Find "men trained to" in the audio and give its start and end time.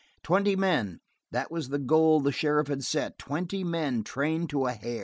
3.63-4.65